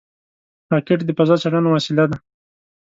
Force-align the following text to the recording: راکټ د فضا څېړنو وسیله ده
راکټ 0.71 0.99
د 1.05 1.09
فضا 1.17 1.35
څېړنو 1.41 1.69
وسیله 1.73 2.03
ده 2.11 2.17